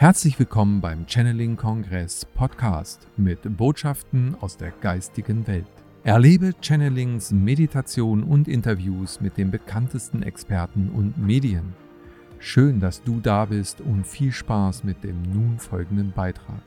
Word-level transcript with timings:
Herzlich 0.00 0.38
willkommen 0.38 0.80
beim 0.80 1.08
Channeling 1.08 1.56
Kongress 1.56 2.24
Podcast 2.24 3.08
mit 3.16 3.40
Botschaften 3.56 4.36
aus 4.40 4.56
der 4.56 4.70
geistigen 4.70 5.44
Welt. 5.48 5.66
Erlebe 6.04 6.52
Channelings, 6.60 7.32
Meditation 7.32 8.22
und 8.22 8.46
Interviews 8.46 9.20
mit 9.20 9.36
den 9.36 9.50
bekanntesten 9.50 10.22
Experten 10.22 10.90
und 10.90 11.18
Medien. 11.18 11.74
Schön, 12.38 12.78
dass 12.78 13.02
du 13.02 13.18
da 13.18 13.46
bist 13.46 13.80
und 13.80 14.06
viel 14.06 14.30
Spaß 14.30 14.84
mit 14.84 15.02
dem 15.02 15.20
nun 15.22 15.58
folgenden 15.58 16.12
Beitrag. 16.12 16.62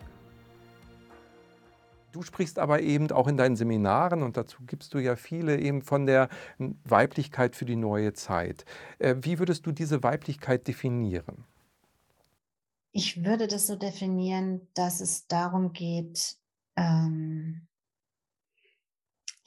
Du 2.11 2.23
sprichst 2.23 2.59
aber 2.59 2.82
eben 2.82 3.09
auch 3.11 3.29
in 3.29 3.38
deinen 3.38 3.55
Seminaren 3.55 4.23
und 4.23 4.36
dazu 4.36 4.57
gibst 4.68 4.93
du 4.93 5.00
ja 5.00 5.16
viele 5.16 5.57
eben 5.57 5.84
von 5.84 6.05
der 6.05 6.27
Weiblichkeit 6.84 7.55
für 7.55 7.63
die 7.63 7.77
neue 7.77 8.11
Zeit. 8.11 8.66
Äh, 9.00 9.16
wie 9.21 9.39
würdest 9.39 9.66
du 9.66 9.71
diese 9.71 10.04
Weiblichkeit 10.04 10.68
definieren? 10.68 11.46
Ich 12.91 13.23
würde 13.23 13.47
das 13.47 13.68
so 13.68 13.75
definieren, 13.75 14.68
dass 14.73 15.00
es 15.00 15.27
darum 15.27 15.71
geht, 15.73 16.36
ähm, 16.75 17.67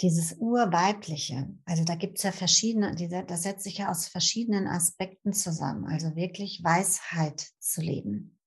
dieses 0.01 0.35
Urweibliche, 0.39 1.49
also 1.65 1.85
da 1.85 1.95
gibt 1.95 2.19
es 2.19 2.25
ja 2.25 2.33
verschiedene, 2.33 2.95
das 3.27 3.43
setzt 3.43 3.65
sich 3.65 3.79
ja 3.79 3.91
aus 3.91 4.09
verschiedenen 4.09 4.67
Aspekten 4.67 5.33
zusammen, 5.33 5.87
also 5.87 6.17
wirklich 6.17 6.65
Weisheit 6.65 7.49
zu 7.61 7.81
leben. 7.81 8.39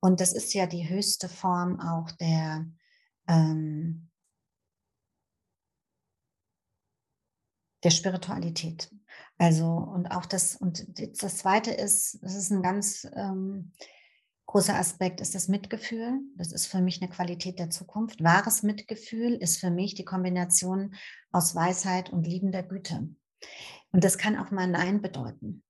Und 0.00 0.20
das 0.20 0.32
ist 0.32 0.52
ja 0.52 0.66
die 0.66 0.88
höchste 0.88 1.28
Form 1.28 1.80
auch 1.80 2.10
der, 2.12 2.66
ähm, 3.28 3.81
der 7.82 7.90
Spiritualität. 7.90 8.90
Also 9.38 9.66
und 9.66 10.10
auch 10.10 10.26
das, 10.26 10.56
und 10.56 10.86
das 10.98 11.38
Zweite 11.38 11.70
ist, 11.72 12.22
das 12.22 12.34
ist 12.34 12.50
ein 12.50 12.62
ganz 12.62 13.06
ähm, 13.14 13.72
großer 14.46 14.74
Aspekt, 14.74 15.20
ist 15.20 15.34
das 15.34 15.48
Mitgefühl. 15.48 16.20
Das 16.36 16.52
ist 16.52 16.66
für 16.66 16.80
mich 16.80 17.00
eine 17.00 17.10
Qualität 17.10 17.58
der 17.58 17.70
Zukunft. 17.70 18.22
Wahres 18.22 18.62
Mitgefühl 18.62 19.34
ist 19.34 19.58
für 19.58 19.70
mich 19.70 19.94
die 19.94 20.04
Kombination 20.04 20.94
aus 21.32 21.54
Weisheit 21.54 22.10
und 22.10 22.26
liebender 22.26 22.62
Güte. 22.62 23.08
Und 23.92 24.04
das 24.04 24.18
kann 24.18 24.38
auch 24.38 24.50
mal 24.50 24.66
Nein 24.68 25.02
bedeuten. 25.02 25.62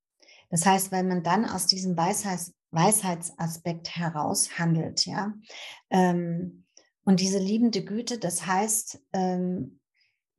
Das 0.49 0.65
heißt, 0.65 0.91
wenn 0.91 1.07
man 1.07 1.23
dann 1.23 1.45
aus 1.45 1.65
diesem 1.65 1.97
Weisheits 1.97 2.53
Weisheitsaspekt 2.69 3.95
heraus 3.95 4.57
handelt, 4.57 5.05
ja, 5.05 5.33
ähm, 5.91 6.65
und 7.05 7.19
diese 7.19 7.37
liebende 7.37 7.83
Güte, 7.83 8.17
das 8.17 8.47
heißt, 8.47 8.99
ähm, 9.13 9.79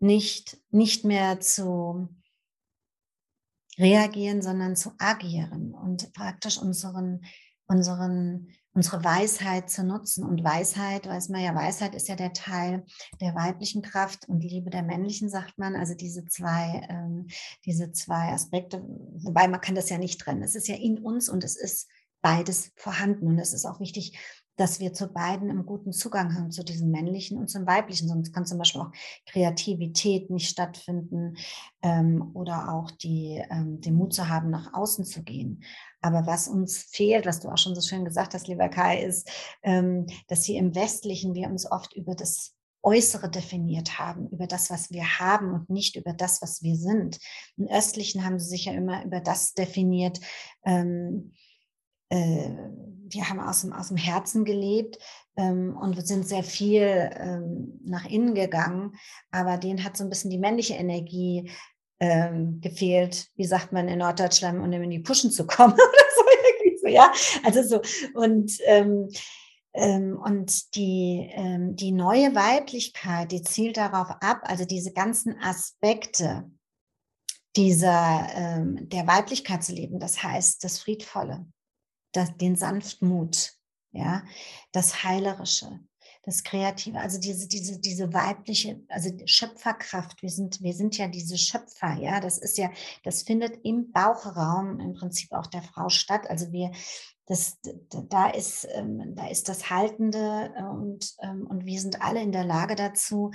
nicht, 0.04 0.58
nicht 0.70 1.04
mehr 1.04 1.40
zu 1.40 2.08
reagieren, 3.78 4.42
sondern 4.42 4.76
zu 4.76 4.92
agieren 4.98 5.74
und 5.74 6.12
praktisch 6.12 6.58
unseren, 6.58 7.24
unseren, 7.66 8.48
unsere 8.72 9.02
Weisheit 9.02 9.70
zu 9.70 9.82
nutzen. 9.82 10.24
Und 10.24 10.44
Weisheit, 10.44 11.08
weiß 11.08 11.30
man 11.30 11.42
ja, 11.42 11.54
Weisheit 11.54 11.94
ist 11.94 12.08
ja 12.08 12.14
der 12.14 12.32
Teil 12.32 12.84
der 13.20 13.34
weiblichen 13.34 13.82
Kraft 13.82 14.28
und 14.28 14.44
Liebe 14.44 14.70
der 14.70 14.82
männlichen, 14.82 15.28
sagt 15.28 15.58
man. 15.58 15.74
Also 15.74 15.94
diese 15.94 16.24
zwei, 16.26 16.86
ähm, 16.88 17.26
diese 17.64 17.90
zwei 17.90 18.32
Aspekte, 18.32 18.82
wobei 18.82 19.48
man 19.48 19.60
kann 19.60 19.74
das 19.74 19.88
ja 19.90 19.98
nicht 19.98 20.20
trennen. 20.20 20.42
Es 20.42 20.54
ist 20.54 20.68
ja 20.68 20.76
in 20.76 20.98
uns 20.98 21.28
und 21.28 21.42
es 21.42 21.56
ist 21.56 21.88
beides 22.24 22.72
vorhanden. 22.74 23.26
Und 23.26 23.38
es 23.38 23.52
ist 23.52 23.66
auch 23.66 23.80
wichtig, 23.80 24.18
dass 24.56 24.80
wir 24.80 24.94
zu 24.94 25.08
beiden 25.08 25.50
einen 25.50 25.66
guten 25.66 25.92
Zugang 25.92 26.34
haben, 26.34 26.50
zu 26.50 26.64
diesem 26.64 26.90
männlichen 26.90 27.36
und 27.36 27.48
zum 27.48 27.66
weiblichen. 27.66 28.08
Sonst 28.08 28.32
kann 28.32 28.46
zum 28.46 28.58
Beispiel 28.58 28.80
auch 28.80 28.92
Kreativität 29.26 30.30
nicht 30.30 30.48
stattfinden 30.48 31.36
ähm, 31.82 32.30
oder 32.34 32.72
auch 32.72 32.90
die, 32.90 33.42
ähm, 33.50 33.80
den 33.80 33.94
Mut 33.94 34.14
zu 34.14 34.28
haben, 34.28 34.48
nach 34.50 34.72
außen 34.72 35.04
zu 35.04 35.22
gehen. 35.22 35.62
Aber 36.00 36.26
was 36.26 36.48
uns 36.48 36.84
fehlt, 36.90 37.26
was 37.26 37.40
du 37.40 37.50
auch 37.50 37.58
schon 37.58 37.74
so 37.74 37.82
schön 37.82 38.04
gesagt 38.04 38.32
hast, 38.32 38.48
lieber 38.48 38.68
Kai, 38.68 39.02
ist, 39.02 39.28
ähm, 39.62 40.06
dass 40.28 40.44
hier 40.44 40.60
im 40.60 40.74
Westlichen 40.74 41.34
wir 41.34 41.48
uns 41.48 41.70
oft 41.70 41.94
über 41.94 42.14
das 42.14 42.54
Äußere 42.82 43.30
definiert 43.30 43.98
haben, 43.98 44.28
über 44.28 44.46
das, 44.46 44.70
was 44.70 44.90
wir 44.90 45.18
haben 45.18 45.52
und 45.52 45.70
nicht 45.70 45.96
über 45.96 46.12
das, 46.12 46.42
was 46.42 46.62
wir 46.62 46.76
sind. 46.76 47.18
Im 47.56 47.66
Östlichen 47.66 48.24
haben 48.24 48.38
sie 48.38 48.48
sich 48.48 48.66
ja 48.66 48.72
immer 48.72 49.04
über 49.04 49.20
das 49.20 49.54
definiert, 49.54 50.20
ähm, 50.64 51.32
äh, 52.14 52.50
wir 53.08 53.28
haben 53.28 53.40
aus 53.40 53.62
dem, 53.62 53.72
aus 53.72 53.88
dem 53.88 53.96
Herzen 53.96 54.44
gelebt 54.44 54.98
ähm, 55.36 55.76
und 55.76 56.06
sind 56.06 56.26
sehr 56.26 56.44
viel 56.44 57.10
ähm, 57.16 57.80
nach 57.84 58.04
innen 58.04 58.34
gegangen, 58.34 58.92
aber 59.30 59.58
denen 59.58 59.84
hat 59.84 59.96
so 59.96 60.04
ein 60.04 60.10
bisschen 60.10 60.30
die 60.30 60.38
männliche 60.38 60.74
Energie 60.74 61.50
ähm, 62.00 62.60
gefehlt, 62.60 63.28
wie 63.36 63.44
sagt 63.44 63.72
man 63.72 63.88
in 63.88 63.98
Norddeutschland, 63.98 64.60
um 64.60 64.72
in 64.72 64.90
die 64.90 65.00
Puschen 65.00 65.30
zu 65.30 65.46
kommen 65.46 65.72
oder 65.74 65.82
so, 66.80 66.88
ja. 66.88 67.12
Also 67.42 67.62
so, 67.62 67.80
und 68.14 68.52
ähm, 68.66 69.08
ähm, 69.72 70.16
und 70.22 70.76
die, 70.76 71.28
ähm, 71.32 71.74
die 71.74 71.90
neue 71.90 72.34
Weiblichkeit, 72.36 73.32
die 73.32 73.42
zielt 73.42 73.76
darauf 73.76 74.08
ab, 74.20 74.42
also 74.42 74.64
diese 74.64 74.92
ganzen 74.92 75.36
Aspekte 75.40 76.48
dieser, 77.56 78.28
der 78.66 79.06
Weiblichkeit 79.06 79.62
zu 79.62 79.72
leben, 79.72 80.00
das 80.00 80.24
heißt 80.24 80.64
das 80.64 80.80
Friedvolle, 80.80 81.46
das, 82.16 82.36
den 82.36 82.56
Sanftmut, 82.56 83.52
ja, 83.92 84.24
das 84.72 85.04
Heilerische, 85.04 85.80
das 86.24 86.42
Kreative, 86.42 86.98
also 87.00 87.20
diese, 87.20 87.46
diese, 87.46 87.78
diese 87.78 88.12
weibliche, 88.12 88.80
also 88.88 89.10
Schöpferkraft. 89.26 90.22
Wir 90.22 90.30
sind, 90.30 90.62
wir 90.62 90.72
sind 90.72 90.96
ja 90.96 91.08
diese 91.08 91.36
Schöpfer, 91.36 91.96
ja. 92.00 92.20
Das 92.20 92.38
ist 92.38 92.56
ja, 92.56 92.70
das 93.02 93.22
findet 93.22 93.58
im 93.64 93.92
Bauchraum 93.92 94.80
im 94.80 94.94
Prinzip 94.94 95.32
auch 95.32 95.46
der 95.46 95.62
Frau 95.62 95.88
statt. 95.88 96.28
Also 96.30 96.50
wir, 96.52 96.70
das, 97.26 97.58
da, 98.10 98.28
ist, 98.28 98.68
ähm, 98.74 99.14
da 99.16 99.28
ist 99.28 99.48
das 99.48 99.70
Haltende 99.70 100.52
äh, 100.56 100.62
und, 100.62 101.14
ähm, 101.22 101.46
und 101.46 101.64
wir 101.64 101.80
sind 101.80 102.02
alle 102.02 102.20
in 102.20 102.32
der 102.32 102.44
Lage 102.44 102.74
dazu, 102.74 103.30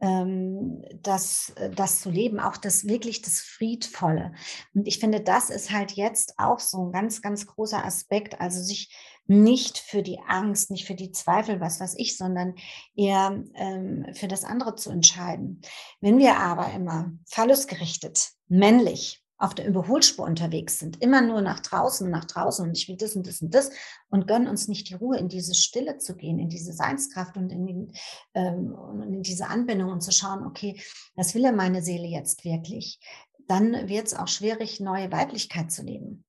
ähm, 0.00 0.82
das, 1.02 1.50
äh, 1.56 1.70
das 1.70 2.00
zu 2.00 2.10
leben, 2.10 2.38
auch 2.38 2.58
das 2.58 2.86
wirklich 2.86 3.22
das 3.22 3.40
Friedvolle. 3.40 4.32
Und 4.74 4.86
ich 4.86 4.98
finde, 4.98 5.20
das 5.20 5.48
ist 5.48 5.70
halt 5.70 5.92
jetzt 5.92 6.34
auch 6.38 6.58
so 6.58 6.86
ein 6.86 6.92
ganz, 6.92 7.22
ganz 7.22 7.46
großer 7.46 7.82
Aspekt, 7.82 8.40
also 8.40 8.62
sich 8.62 8.94
nicht 9.26 9.78
für 9.78 10.02
die 10.02 10.20
Angst, 10.26 10.70
nicht 10.70 10.86
für 10.86 10.94
die 10.94 11.12
Zweifel, 11.12 11.60
was 11.60 11.80
weiß 11.80 11.94
ich, 11.98 12.16
sondern 12.16 12.54
eher 12.96 13.44
ähm, 13.54 14.06
für 14.14 14.28
das 14.28 14.44
andere 14.44 14.74
zu 14.74 14.90
entscheiden. 14.90 15.60
Wenn 16.00 16.18
wir 16.18 16.38
aber 16.38 16.72
immer 16.72 17.12
phallusgerichtet, 17.26 18.30
männlich, 18.48 19.22
auf 19.40 19.54
der 19.54 19.66
Überholspur 19.66 20.26
unterwegs 20.26 20.78
sind, 20.78 21.02
immer 21.02 21.22
nur 21.22 21.40
nach 21.40 21.60
draußen 21.60 22.08
nach 22.10 22.26
draußen 22.26 22.68
und 22.68 22.76
ich 22.76 22.88
will 22.88 22.96
das 22.96 23.16
und 23.16 23.26
das 23.26 23.40
und 23.40 23.54
das 23.54 23.70
und 24.10 24.28
gönnen 24.28 24.48
uns 24.48 24.68
nicht 24.68 24.90
die 24.90 24.94
Ruhe, 24.94 25.16
in 25.16 25.28
diese 25.28 25.54
Stille 25.54 25.96
zu 25.96 26.14
gehen, 26.14 26.38
in 26.38 26.50
diese 26.50 26.74
Seinskraft 26.74 27.38
und 27.38 27.50
in, 27.50 27.66
den, 27.66 27.92
ähm, 28.34 28.76
in 29.02 29.22
diese 29.22 29.48
Anbindung 29.48 29.90
und 29.90 30.02
zu 30.02 30.12
schauen, 30.12 30.46
okay, 30.46 30.78
was 31.16 31.34
will 31.34 31.42
ja 31.42 31.52
meine 31.52 31.82
Seele 31.82 32.06
jetzt 32.06 32.44
wirklich? 32.44 33.00
Dann 33.48 33.88
wird 33.88 34.08
es 34.08 34.14
auch 34.14 34.28
schwierig, 34.28 34.78
neue 34.78 35.10
Weiblichkeit 35.10 35.72
zu 35.72 35.82
leben. 35.82 36.24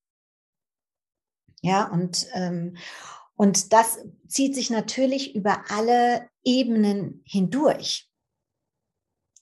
Ja, 1.62 1.86
und, 1.86 2.28
ähm, 2.34 2.78
und 3.36 3.72
das 3.74 4.00
zieht 4.28 4.56
sich 4.56 4.70
natürlich 4.70 5.36
über 5.36 5.64
alle 5.70 6.28
Ebenen 6.44 7.24
hindurch. 7.26 8.08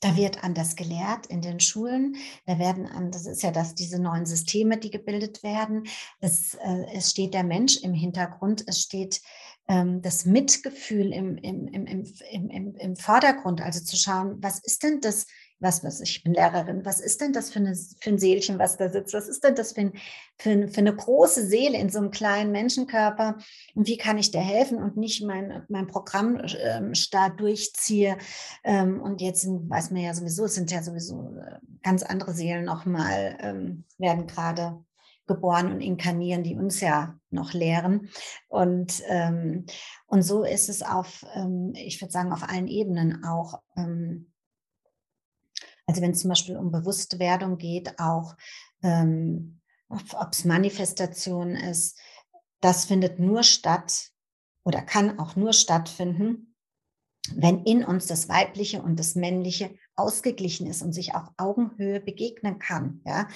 Da 0.02 0.16
wird 0.16 0.44
anders 0.44 0.78
gelehrt 0.78 1.26
in 1.26 1.42
den 1.42 1.60
Schulen. 1.60 2.16
Da 2.46 2.58
werden, 2.58 2.88
das 3.12 3.26
ist 3.26 3.44
ja 3.44 3.52
das, 3.52 3.76
diese 3.76 4.02
neuen 4.02 4.26
Systeme, 4.26 4.78
die 4.78 4.92
gebildet 4.92 5.44
werden. 5.44 5.88
Es, 6.20 6.54
äh, 6.54 6.86
es 6.94 7.12
steht 7.12 7.34
der 7.34 7.44
Mensch 7.44 7.78
im 7.78 7.94
Hintergrund. 7.94 8.64
Es 8.66 8.80
steht 8.80 9.22
ähm, 9.68 10.02
das 10.02 10.24
Mitgefühl 10.26 11.12
im, 11.12 11.38
im, 11.38 11.68
im, 11.68 11.86
im, 11.86 12.50
im, 12.50 12.76
im 12.76 12.96
Vordergrund. 12.96 13.60
Also 13.60 13.84
zu 13.84 13.98
schauen, 13.98 14.38
was 14.42 14.60
ist 14.60 14.84
denn 14.84 15.02
das 15.02 15.26
was, 15.60 15.84
was 15.84 16.00
ich 16.00 16.24
bin 16.24 16.34
Lehrerin, 16.34 16.86
was 16.86 17.00
ist 17.00 17.22
denn 17.22 17.34
das 17.34 17.52
für, 17.52 17.60
eine, 17.60 17.76
für 17.76 18.10
ein 18.10 18.20
Seelchen, 18.20 18.60
was 18.60 18.78
da 18.78 18.90
sitzt? 18.90 19.14
Was 19.14 19.28
ist 19.28 19.44
denn 19.44 19.56
das 19.56 19.74
für, 19.74 19.82
ein, 19.82 19.94
für, 20.38 20.68
für, 20.68 20.80
eine 20.80 20.96
große 20.96 21.46
Seele 21.46 21.78
in 21.78 21.90
so 21.90 22.00
einem 22.00 22.12
kleinen 22.12 22.52
Menschenkörper? 22.52 23.38
Und 23.76 23.88
wie 23.88 23.98
kann 23.98 24.18
ich 24.18 24.32
dir 24.32 24.42
helfen 24.42 24.78
und 24.78 24.98
nicht 24.98 25.24
mein, 25.24 25.64
mein 25.68 25.88
Programm 25.88 26.42
ähm, 26.64 26.94
durchziehe? 27.38 28.18
Ähm, 28.64 29.02
und 29.02 29.22
jetzt 29.22 29.46
weiß 29.48 29.92
man 29.92 30.02
ja 30.02 30.14
sowieso, 30.14 30.46
es 30.46 30.56
sind 30.56 30.72
ja 30.72 30.82
sowieso 30.82 31.36
äh, 31.38 31.60
ganz 31.84 32.04
andere 32.04 32.34
Seelen 32.34 32.66
nochmal, 32.66 33.38
ähm, 33.42 33.84
werden 33.98 34.28
gerade 34.28 34.84
geboren 35.28 35.72
und 35.72 35.82
inkarnieren, 35.82 36.44
die 36.44 36.56
uns 36.56 36.82
ja 36.82 37.16
noch 37.30 37.54
lehren. 37.54 38.10
Und, 38.48 39.04
ähm, 39.08 39.66
und 40.08 40.24
so 40.24 40.44
ist 40.44 40.70
es 40.70 40.82
auf, 40.82 41.24
ähm, 41.36 41.72
ich 41.76 42.02
würde 42.02 42.12
sagen, 42.12 42.34
auf 42.34 42.50
allen 42.50 42.68
Ebenen 42.68 43.24
auch 43.24 43.62
ähm, 43.78 44.29
also 45.90 46.04
wenn 46.04 46.12
es 46.12 46.20
zum 46.20 46.30
Beispiel 46.30 46.56
um 46.56 46.72
Bewusstwerdung 46.72 47.58
geht, 47.58 48.00
auch 48.00 48.36
ähm, 48.84 49.60
ob 49.90 50.32
es 50.32 50.46
Manifestation 50.46 51.56
ist, 51.56 51.98
das 52.62 52.86
findet 52.86 53.18
nur 53.18 53.42
statt 53.42 54.12
oder 54.64 54.84
kann 54.84 55.18
auch 55.18 55.36
nur 55.36 55.52
stattfinden, 55.52 56.56
wenn 57.34 57.64
in 57.64 57.84
uns 57.84 58.06
das 58.06 58.30
Weibliche 58.30 58.84
und 58.84 59.00
das 59.00 59.16
Männliche 59.16 59.72
ausgeglichen 59.96 60.68
ist 60.68 60.84
und 60.84 60.94
sich 60.94 61.16
auf 61.16 61.28
Augenhöhe 61.38 62.00
begegnen 62.00 62.60
kann. 62.60 63.02
Ja? 63.04 63.28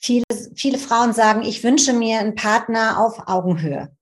Viele, 0.00 0.24
viele 0.54 0.78
Frauen 0.78 1.12
sagen, 1.12 1.42
ich 1.42 1.62
wünsche 1.62 1.92
mir 1.92 2.20
einen 2.20 2.34
Partner 2.34 2.98
auf 2.98 3.28
Augenhöhe. 3.28 3.94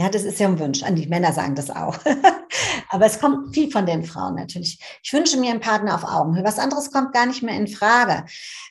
Ja, 0.00 0.08
das 0.08 0.24
ist 0.24 0.40
ja 0.40 0.48
ein 0.48 0.58
Wunsch. 0.58 0.82
Die 0.82 1.08
Männer 1.08 1.30
sagen 1.34 1.54
das 1.54 1.68
auch. 1.68 1.98
Aber 2.88 3.04
es 3.04 3.20
kommt 3.20 3.52
viel 3.54 3.70
von 3.70 3.84
den 3.84 4.02
Frauen 4.02 4.34
natürlich. 4.34 4.80
Ich 5.02 5.12
wünsche 5.12 5.38
mir 5.38 5.50
einen 5.50 5.60
Partner 5.60 5.94
auf 5.94 6.04
Augenhöhe. 6.04 6.42
Was 6.42 6.58
anderes 6.58 6.90
kommt 6.90 7.12
gar 7.12 7.26
nicht 7.26 7.42
mehr 7.42 7.54
in 7.54 7.68
Frage. 7.68 8.24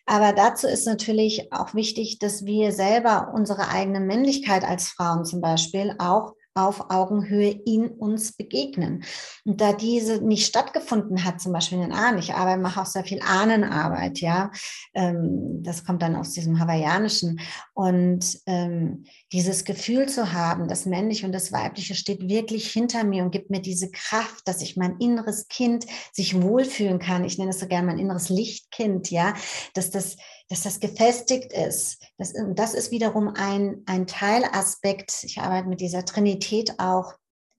Aber 0.08 0.34
dazu 0.34 0.66
ist 0.66 0.88
natürlich 0.88 1.54
auch 1.54 1.76
wichtig, 1.76 2.18
dass 2.18 2.46
wir 2.46 2.72
selber 2.72 3.32
unsere 3.36 3.70
eigene 3.70 4.00
Männlichkeit 4.00 4.64
als 4.64 4.88
Frauen 4.88 5.24
zum 5.24 5.40
Beispiel 5.40 5.94
auch 6.00 6.34
auf 6.54 6.90
Augenhöhe 6.90 7.52
in 7.66 7.88
uns 7.90 8.34
begegnen. 8.34 9.04
Und 9.46 9.62
da 9.62 9.74
diese 9.74 10.22
nicht 10.22 10.46
stattgefunden 10.46 11.24
hat, 11.24 11.40
zum 11.42 11.54
Beispiel 11.54 11.78
in 11.78 11.86
den 11.86 11.94
Ahnen, 11.94 12.20
ich 12.20 12.34
arbeite, 12.34 12.62
mache 12.62 12.82
auch 12.82 12.86
sehr 12.86 13.04
viel 13.04 13.22
Ahnenarbeit, 13.22 14.20
ja, 14.20 14.52
ähm, 14.94 15.64
das 15.64 15.86
kommt 15.86 16.02
dann 16.02 16.16
aus 16.16 16.34
diesem 16.34 16.60
Hawaiianischen. 16.60 17.40
Und 17.74 18.40
ähm, 18.46 19.06
dieses 19.32 19.64
Gefühl 19.64 20.10
zu 20.10 20.34
haben, 20.34 20.68
das 20.68 20.86
Männliche 20.86 21.26
und 21.26 21.32
das 21.32 21.52
Weibliche 21.52 21.96
steht 21.96 22.28
wirklich 22.28 22.72
hinter 22.72 23.04
mir 23.04 23.24
und 23.24 23.32
gibt 23.32 23.50
mir 23.50 23.62
diese 23.62 23.92
Kraft, 23.92 24.48
dass 24.48 24.62
ich 24.62 24.78
mein 24.78 24.98
inneres 24.98 25.48
Kind 25.48 25.86
sich 26.12 26.42
wohlfühlen 26.42 27.00
kann. 27.00 27.24
Ich 27.24 27.38
nenne 27.38 27.52
es 27.52 27.60
so 27.60 27.68
gerne 27.68 27.88
mein 27.88 28.00
inneres 28.00 28.30
Lichtkind, 28.30 29.12
ja, 29.12 29.34
dass 29.74 29.92
das 29.92 30.18
dass 30.50 30.64
das 30.64 30.80
gefestigt 30.80 31.54
ist. 31.54 32.04
Das, 32.18 32.34
das 32.56 32.74
ist 32.74 32.92
wiederum 32.92 33.30
ein, 33.30 33.84
ein 33.86 34.08
Teilaspekt. 34.08 35.24
Ich 35.24 35.40
arbeite 35.40 35.70
mit 35.70 35.80
dieser 35.80 36.06
Trinität 36.06 36.80
auch 36.80 37.14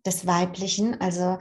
des 0.04 0.26
Weiblichen, 0.26 1.00
also 1.00 1.38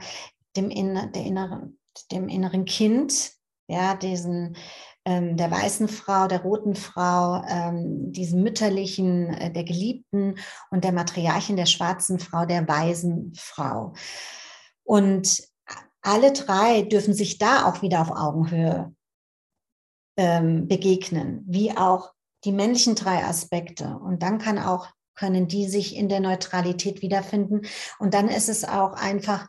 dem, 0.56 0.70
in, 0.70 0.94
der 0.94 1.24
inneren, 1.24 1.78
dem 2.12 2.28
inneren 2.28 2.64
Kind, 2.64 3.32
ja, 3.68 3.94
diesen, 3.94 4.56
ähm, 5.04 5.36
der 5.36 5.50
weißen 5.50 5.88
Frau, 5.88 6.28
der 6.28 6.42
roten 6.42 6.76
Frau, 6.76 7.42
ähm, 7.48 8.12
diesem 8.12 8.42
mütterlichen, 8.42 9.34
äh, 9.34 9.52
der 9.52 9.64
Geliebten 9.64 10.36
und 10.70 10.84
der 10.84 10.92
Matriarchin, 10.92 11.56
der 11.56 11.66
schwarzen 11.66 12.18
Frau, 12.20 12.46
der 12.46 12.68
weisen 12.68 13.32
Frau. 13.36 13.94
Und 14.84 15.42
alle 16.02 16.32
drei 16.32 16.82
dürfen 16.82 17.14
sich 17.14 17.38
da 17.38 17.66
auch 17.66 17.82
wieder 17.82 18.00
auf 18.02 18.10
Augenhöhe 18.10 18.94
ähm, 20.16 20.68
begegnen, 20.68 21.44
wie 21.46 21.76
auch 21.76 22.12
die 22.44 22.52
männlichen 22.52 22.94
drei 22.94 23.24
Aspekte. 23.24 23.98
Und 23.98 24.22
dann 24.22 24.38
kann 24.38 24.58
auch, 24.58 24.88
können 25.14 25.48
die 25.48 25.68
sich 25.68 25.96
in 25.96 26.08
der 26.08 26.20
Neutralität 26.20 27.02
wiederfinden. 27.02 27.62
Und 27.98 28.14
dann 28.14 28.28
ist 28.28 28.48
es 28.48 28.64
auch 28.64 28.92
einfach 28.94 29.46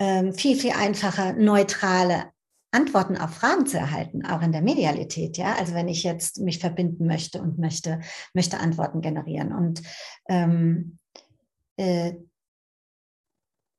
ähm, 0.00 0.32
viel, 0.32 0.56
viel 0.56 0.72
einfacher, 0.72 1.32
neutrale 1.32 2.30
Antworten 2.70 3.16
auf 3.16 3.34
Fragen 3.34 3.66
zu 3.66 3.78
erhalten, 3.78 4.26
auch 4.26 4.42
in 4.42 4.52
der 4.52 4.60
Medialität, 4.60 5.38
ja. 5.38 5.54
Also 5.54 5.74
wenn 5.74 5.88
ich 5.88 6.02
jetzt 6.02 6.38
mich 6.40 6.58
verbinden 6.58 7.06
möchte 7.06 7.40
und 7.40 7.58
möchte, 7.58 8.00
möchte 8.34 8.58
Antworten 8.58 9.00
generieren. 9.00 9.54
Und, 9.54 9.82
ähm, 10.28 10.98
äh, 11.76 12.14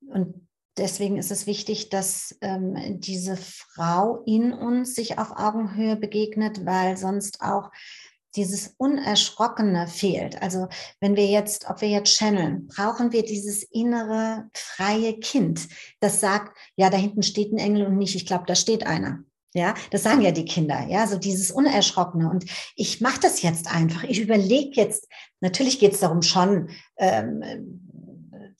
und 0.08 0.49
deswegen 0.80 1.18
ist 1.18 1.32
es 1.32 1.46
wichtig, 1.46 1.90
dass 1.90 2.38
ähm, 2.42 3.00
diese 3.00 3.38
Frau 3.38 4.24
in 4.26 4.54
uns 4.54 4.96
sich 4.96 5.20
auf 5.20 5.32
Augenhöhe 5.36 5.96
begegnet, 5.96 6.66
weil 6.66 6.98
sonst 6.98 7.42
auch 7.42 7.70
dieses 8.36 8.76
Unerschrockene 8.78 9.88
fehlt. 9.88 10.42
Also 10.42 10.68
wenn 11.00 11.16
wir 11.16 11.26
jetzt, 11.28 11.70
ob 11.70 11.82
wir 11.82 11.90
jetzt 11.90 12.16
channeln, 12.18 12.68
brauchen 12.68 13.12
wir 13.12 13.24
dieses 13.24 13.64
innere 13.64 14.50
freie 14.54 15.20
Kind, 15.20 15.68
das 16.00 16.20
sagt, 16.20 16.56
ja, 16.76 16.90
da 16.90 16.98
hinten 16.98 17.24
steht 17.24 17.52
ein 17.52 17.58
Engel 17.58 17.88
und 17.88 17.98
nicht, 17.98 18.16
ich 18.16 18.26
glaube, 18.26 18.46
da 18.48 18.56
steht 18.56 18.86
einer. 18.86 19.24
Ja, 19.56 19.74
das 19.90 20.04
sagen 20.04 20.22
ja 20.22 20.30
die 20.30 20.46
Kinder, 20.46 20.86
ja, 20.88 21.08
so 21.08 21.18
dieses 21.18 21.50
Unerschrockene. 21.50 22.30
Und 22.30 22.46
ich 22.76 23.02
mache 23.02 23.20
das 23.20 23.42
jetzt 23.42 23.74
einfach. 23.74 24.04
Ich 24.04 24.20
überlege 24.20 24.80
jetzt, 24.80 25.08
natürlich 25.42 25.80
geht 25.80 25.94
es 25.94 26.02
darum 26.02 26.22
schon, 26.22 26.70
ähm, 26.98 27.89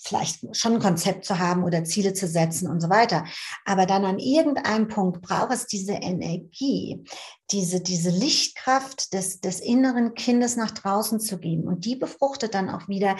vielleicht 0.02 0.56
schon 0.56 0.76
ein 0.76 0.80
Konzept 0.80 1.26
zu 1.26 1.40
haben 1.40 1.64
oder 1.64 1.84
Ziele 1.84 2.14
zu 2.14 2.28
setzen 2.28 2.70
und 2.70 2.82
so 2.82 2.90
weiter. 2.90 3.26
Aber 3.66 3.86
dann 3.86 4.06
an 4.06 4.18
irgendeinem 4.18 4.88
Punkt 4.88 5.22
braucht 5.22 5.52
es 5.52 5.68
diese 5.68 5.94
Energie, 5.94 7.04
diese, 7.52 7.82
diese 7.82 8.10
Lichtkraft 8.10 9.14
des, 9.14 9.42
des 9.42 9.60
inneren 9.60 10.14
Kindes 10.14 10.56
nach 10.56 10.72
draußen 10.72 11.20
zu 11.20 11.38
geben. 11.38 11.68
Und 11.68 11.86
die 11.86 11.96
befruchtet 11.96 12.54
dann 12.54 12.70
auch 12.70 12.88
wieder 12.88 13.18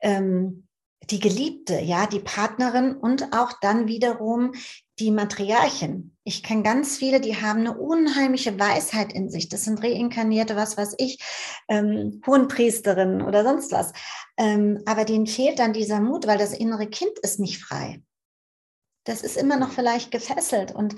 ähm, 0.00 0.66
die 1.10 1.20
Geliebte, 1.20 1.80
ja, 1.80 2.06
die 2.06 2.20
Partnerin 2.20 2.96
und 2.96 3.32
auch 3.32 3.52
dann 3.60 3.86
wiederum 3.86 4.52
die 5.02 5.10
Matriarchen. 5.10 6.16
Ich 6.24 6.42
kenne 6.42 6.62
ganz 6.62 6.96
viele, 6.96 7.20
die 7.20 7.36
haben 7.36 7.60
eine 7.60 7.76
unheimliche 7.76 8.58
Weisheit 8.58 9.12
in 9.12 9.28
sich. 9.28 9.48
Das 9.48 9.64
sind 9.64 9.82
reinkarnierte, 9.82 10.54
was 10.54 10.76
weiß 10.76 10.94
ich, 10.98 11.18
ähm, 11.68 12.22
Hohenpriesterinnen 12.26 13.22
oder 13.22 13.42
sonst 13.42 13.72
was. 13.72 13.92
Ähm, 14.36 14.80
aber 14.86 15.04
denen 15.04 15.26
fehlt 15.26 15.58
dann 15.58 15.72
dieser 15.72 16.00
Mut, 16.00 16.26
weil 16.26 16.38
das 16.38 16.52
innere 16.52 16.86
Kind 16.86 17.18
ist 17.22 17.40
nicht 17.40 17.62
frei. 17.62 18.00
Das 19.04 19.22
ist 19.22 19.36
immer 19.36 19.56
noch 19.56 19.72
vielleicht 19.72 20.12
gefesselt 20.12 20.72
und, 20.72 20.94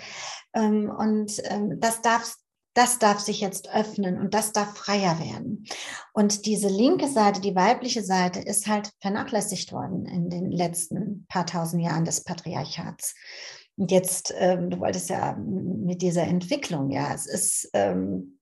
ähm, 0.52 0.90
und 0.90 1.32
ähm, 1.44 1.80
das 1.80 2.02
darf 2.02 2.36
das 2.74 2.98
darf 2.98 3.20
sich 3.20 3.40
jetzt 3.40 3.72
öffnen 3.72 4.18
und 4.18 4.34
das 4.34 4.52
darf 4.52 4.76
freier 4.76 5.20
werden. 5.20 5.64
Und 6.12 6.44
diese 6.44 6.68
linke 6.68 7.08
Seite, 7.08 7.40
die 7.40 7.54
weibliche 7.54 8.02
Seite, 8.02 8.40
ist 8.40 8.66
halt 8.66 8.90
vernachlässigt 9.00 9.72
worden 9.72 10.06
in 10.06 10.28
den 10.28 10.50
letzten 10.50 11.24
paar 11.28 11.46
tausend 11.46 11.82
Jahren 11.84 12.04
des 12.04 12.24
Patriarchats. 12.24 13.14
Und 13.76 13.90
jetzt, 13.90 14.32
ähm, 14.36 14.70
du 14.70 14.80
wolltest 14.80 15.10
ja 15.10 15.36
mit 15.36 16.02
dieser 16.02 16.22
Entwicklung, 16.24 16.90
ja, 16.90 17.12
es 17.12 17.26
ist, 17.26 17.70
ähm, 17.72 18.38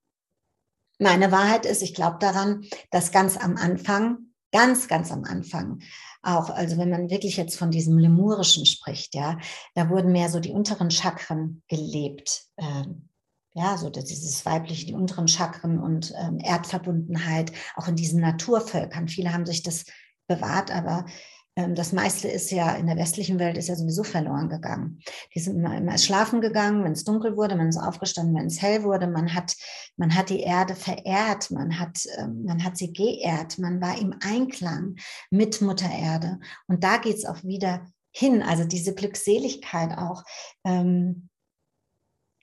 meine 0.99 1.33
Wahrheit 1.33 1.67
ist, 1.67 1.83
ich 1.83 1.95
glaube 1.95 2.19
daran, 2.21 2.65
dass 2.91 3.13
ganz 3.13 3.37
am 3.37 3.57
Anfang, 3.57 4.19
ganz, 4.53 4.89
ganz 4.89 5.11
am 5.11 5.25
Anfang, 5.25 5.81
auch, 6.23 6.51
also 6.51 6.77
wenn 6.79 6.91
man 6.91 7.11
wirklich 7.11 7.37
jetzt 7.37 7.57
von 7.57 7.71
diesem 7.71 7.99
Lemurischen 7.99 8.67
spricht, 8.67 9.15
ja, 9.15 9.39
da 9.75 9.89
wurden 9.89 10.13
mehr 10.13 10.29
so 10.29 10.39
die 10.39 10.53
unteren 10.53 10.91
Chakren 10.91 11.63
gelebt. 11.69 12.45
Ähm, 12.59 13.09
ja, 13.55 13.77
so 13.77 13.91
dieses 13.91 14.47
weibliche, 14.47 14.87
die 14.87 14.95
unteren 14.95 15.29
Chakren 15.29 15.79
und 15.79 16.15
ähm, 16.17 16.39
Erdverbundenheit, 16.41 17.53
auch 17.77 17.87
in 17.87 17.97
diesen 17.97 18.21
Naturvölkern. 18.21 19.09
Viele 19.09 19.33
haben 19.33 19.45
sich 19.45 19.63
das 19.63 19.85
bewahrt, 20.27 20.71
aber 20.71 21.05
das 21.55 21.93
meiste 21.93 22.29
ist 22.29 22.51
ja 22.51 22.75
in 22.77 22.87
der 22.87 22.97
westlichen 22.97 23.39
Welt 23.39 23.59
ist 23.59 23.69
ja 23.69 23.77
sowieso 23.77 24.05
verloren 24.05 24.49
gegangen. 24.49 25.01
Die 25.35 25.41
sind 25.41 25.57
immer, 25.57 25.77
immer 25.77 25.99
schlafen 25.99 26.41
gegangen, 26.41 26.83
wenn 26.83 26.93
es 26.93 27.05
dunkel 27.05 27.37
wurde, 27.37 27.57
man 27.57 27.69
ist 27.69 27.77
aufgestanden, 27.77 28.35
wenn 28.35 28.47
es 28.47 28.63
hell 28.63 28.85
wurde. 28.85 29.07
Man 29.07 29.35
hat, 29.35 29.55
man 29.97 30.15
hat 30.15 30.31
die 30.31 30.41
Erde 30.41 30.75
verehrt, 30.75 31.51
man 31.51 31.79
hat, 31.79 31.99
ähm, 32.17 32.45
man 32.45 32.65
hat 32.65 32.79
sie 32.79 32.93
geehrt, 32.93 33.59
man 33.59 33.83
war 33.83 33.99
im 33.99 34.15
Einklang 34.23 34.97
mit 35.31 35.61
Mutter 35.61 35.91
Erde. 35.91 36.39
Und 36.69 36.85
da 36.85 36.97
geht 36.97 37.17
es 37.17 37.27
auch 37.27 37.43
wieder 37.43 37.87
hin, 38.13 38.43
also 38.43 38.65
diese 38.65 38.95
Glückseligkeit 38.95 39.99
auch. 39.99 40.25
Ähm, 40.65 41.29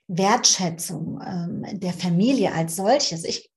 Wertschätzung 0.08 1.22
ähm, 1.24 1.80
der 1.80 1.94
Familie 1.94 2.54
als 2.54 2.76
solches. 2.76 3.24
Ich, 3.24 3.52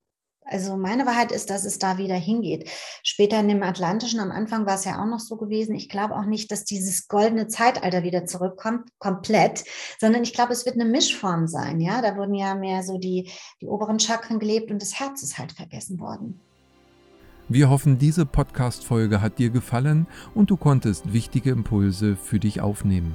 also 0.45 0.77
meine 0.77 1.07
Wahrheit 1.07 1.33
ist, 1.33 1.51
dass 1.51 1.65
es 1.65 1.79
da 1.79 1.99
wieder 1.99 2.15
hingeht. 2.15 2.69
Später 3.03 3.41
in 3.41 3.49
dem 3.49 3.63
Atlantischen, 3.63 4.21
am 4.21 4.31
Anfang 4.31 4.67
war 4.67 4.75
es 4.75 4.85
ja 4.85 5.01
auch 5.01 5.07
noch 5.07 5.21
so 5.21 5.37
gewesen. 5.37 5.75
Ich 5.75 5.89
glaube 5.89 6.17
auch 6.17 6.25
nicht, 6.25 6.51
dass 6.51 6.65
dieses 6.65 7.09
goldene 7.09 7.49
Zeitalter 7.49 8.03
wieder 8.03 8.27
zurückkommt, 8.27 8.89
komplett, 8.99 9.65
sondern 10.01 10.23
ich 10.23 10.33
glaube, 10.33 10.53
es 10.53 10.67
wird 10.67 10.75
eine 10.75 10.85
Mischform 10.85 11.47
sein. 11.47 11.81
Ja, 11.81 12.03
da 12.03 12.17
wurden 12.17 12.35
ja 12.35 12.55
mehr 12.55 12.83
so 12.83 12.99
die, 12.99 13.31
die 13.61 13.67
oberen 13.67 13.99
Chakren 13.99 14.39
gelebt 14.39 14.71
und 14.71 14.83
das 14.83 14.99
Herz 14.99 15.23
ist 15.23 15.39
halt 15.39 15.53
vergessen 15.53 16.01
worden. 16.01 16.41
Wir 17.49 17.69
hoffen, 17.71 17.99
diese 17.99 18.25
Podcast-Folge 18.25 19.21
hat 19.21 19.39
dir 19.39 19.51
gefallen 19.51 20.07
und 20.35 20.51
du 20.51 20.57
konntest 20.57 21.13
wichtige 21.13 21.51
Impulse 21.51 22.17
für 22.17 22.39
dich 22.39 22.61
aufnehmen. 22.61 23.15